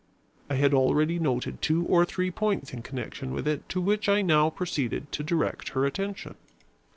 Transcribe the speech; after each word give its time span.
I 0.49 0.55
had 0.55 0.73
already 0.73 1.19
noted 1.19 1.61
two 1.61 1.85
or 1.85 2.05
three 2.05 2.31
points 2.31 2.73
in 2.73 2.81
connection 2.81 3.33
with 3.33 3.47
it, 3.47 3.69
to 3.69 3.79
which 3.79 4.09
I 4.09 4.23
now 4.23 4.49
proceeded 4.49 5.11
to 5.11 5.21
direct 5.23 5.69
her 5.73 5.85
attention. 5.85 6.33